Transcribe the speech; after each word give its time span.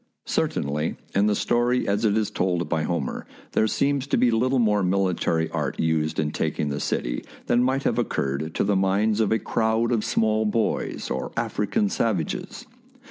Certainly, 0.25 0.97
in 1.13 1.27
the 1.27 1.35
story 1.35 1.87
as 1.87 2.05
it 2.05 2.17
is 2.17 2.31
told 2.31 2.67
by 2.67 2.81
Homer, 2.81 3.27
there 3.51 3.67
seems 3.67 4.07
to 4.07 4.17
be 4.17 4.31
little 4.31 4.57
more 4.57 4.81
military 4.81 5.47
art 5.51 5.79
used 5.79 6.17
in 6.19 6.31
taking 6.31 6.69
the 6.69 6.79
city 6.79 7.23
than 7.45 7.61
might 7.63 7.83
have 7.83 7.99
occurred 7.99 8.55
to 8.55 8.63
the 8.63 8.75
minds 8.75 9.19
of 9.19 9.31
a 9.31 9.37
crowd 9.37 9.91
of 9.91 10.03
small 10.03 10.43
boys 10.43 11.11
or 11.11 11.31
African 11.37 11.87
savages. 11.87 12.65